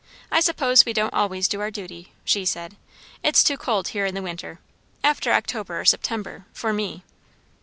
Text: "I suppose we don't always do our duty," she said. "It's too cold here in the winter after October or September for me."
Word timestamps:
"I 0.31 0.39
suppose 0.39 0.83
we 0.83 0.93
don't 0.93 1.13
always 1.13 1.47
do 1.47 1.61
our 1.61 1.69
duty," 1.69 2.11
she 2.25 2.43
said. 2.43 2.75
"It's 3.21 3.43
too 3.43 3.55
cold 3.55 3.89
here 3.89 4.07
in 4.07 4.15
the 4.15 4.23
winter 4.23 4.57
after 5.03 5.31
October 5.31 5.79
or 5.79 5.85
September 5.85 6.47
for 6.53 6.73
me." 6.73 7.03